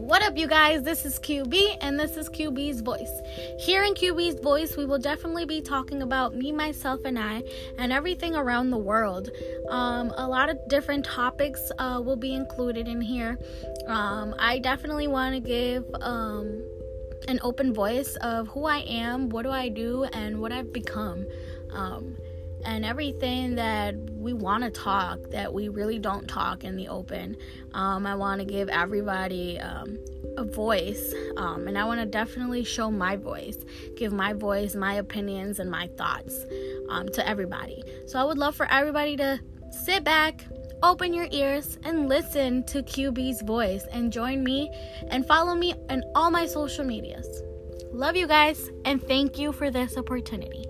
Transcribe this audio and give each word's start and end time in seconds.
What 0.00 0.22
up, 0.22 0.38
you 0.38 0.48
guys? 0.48 0.82
This 0.82 1.04
is 1.04 1.18
QB, 1.18 1.76
and 1.82 2.00
this 2.00 2.16
is 2.16 2.30
QB's 2.30 2.80
Voice. 2.80 3.20
Here 3.58 3.82
in 3.82 3.92
QB's 3.92 4.40
Voice, 4.40 4.74
we 4.74 4.86
will 4.86 4.98
definitely 4.98 5.44
be 5.44 5.60
talking 5.60 6.00
about 6.00 6.34
me, 6.34 6.52
myself, 6.52 7.00
and 7.04 7.18
I, 7.18 7.44
and 7.76 7.92
everything 7.92 8.34
around 8.34 8.70
the 8.70 8.78
world. 8.78 9.28
Um, 9.68 10.10
a 10.16 10.26
lot 10.26 10.48
of 10.48 10.56
different 10.68 11.04
topics 11.04 11.70
uh, 11.78 12.00
will 12.02 12.16
be 12.16 12.34
included 12.34 12.88
in 12.88 13.02
here. 13.02 13.38
Um, 13.86 14.34
I 14.38 14.58
definitely 14.60 15.06
want 15.06 15.34
to 15.34 15.40
give 15.40 15.84
um, 16.00 16.64
an 17.28 17.38
open 17.42 17.74
voice 17.74 18.16
of 18.22 18.48
who 18.48 18.64
I 18.64 18.78
am, 18.78 19.28
what 19.28 19.42
do 19.42 19.50
I 19.50 19.68
do, 19.68 20.04
and 20.04 20.40
what 20.40 20.50
I've 20.50 20.72
become. 20.72 21.26
And 22.64 22.84
everything 22.84 23.54
that 23.56 23.94
we 24.10 24.32
want 24.32 24.64
to 24.64 24.70
talk 24.70 25.18
that 25.30 25.52
we 25.52 25.68
really 25.68 25.98
don't 25.98 26.28
talk 26.28 26.64
in 26.64 26.76
the 26.76 26.88
open. 26.88 27.36
Um, 27.72 28.06
I 28.06 28.14
want 28.14 28.40
to 28.40 28.44
give 28.44 28.68
everybody 28.68 29.58
um, 29.58 29.98
a 30.36 30.44
voice, 30.44 31.14
um, 31.36 31.66
and 31.66 31.78
I 31.78 31.84
want 31.84 32.00
to 32.00 32.06
definitely 32.06 32.64
show 32.64 32.90
my 32.90 33.16
voice, 33.16 33.56
give 33.96 34.12
my 34.12 34.32
voice, 34.32 34.74
my 34.74 34.94
opinions, 34.94 35.58
and 35.58 35.70
my 35.70 35.88
thoughts 35.96 36.44
um, 36.90 37.08
to 37.10 37.26
everybody. 37.26 37.82
So 38.06 38.18
I 38.18 38.24
would 38.24 38.38
love 38.38 38.54
for 38.54 38.70
everybody 38.70 39.16
to 39.16 39.40
sit 39.70 40.04
back. 40.04 40.44
Open 40.82 41.12
your 41.12 41.28
ears 41.30 41.78
and 41.84 42.08
listen 42.08 42.64
to 42.64 42.82
QB's 42.82 43.42
voice 43.42 43.84
and 43.92 44.10
join 44.10 44.42
me 44.42 44.70
and 45.08 45.26
follow 45.26 45.54
me 45.54 45.74
on 45.90 46.02
all 46.14 46.30
my 46.30 46.46
social 46.46 46.84
medias. 46.84 47.42
Love 47.92 48.16
you 48.16 48.26
guys 48.26 48.70
and 48.86 49.02
thank 49.06 49.38
you 49.38 49.52
for 49.52 49.70
this 49.70 49.98
opportunity. 49.98 50.69